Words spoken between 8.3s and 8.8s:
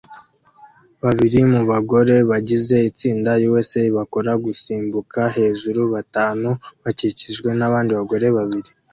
babiri